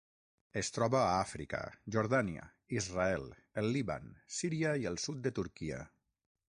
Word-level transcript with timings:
Es 0.61 0.71
troba 0.77 0.97
a 1.01 1.11
Àfrica, 1.17 1.59
Jordània, 1.97 2.47
Israel, 2.79 3.29
el 3.63 3.73
Líban, 3.77 4.13
Síria 4.41 4.77
i 4.85 4.93
el 4.95 5.03
sud 5.07 5.23
de 5.29 5.39
Turquia. 5.43 5.89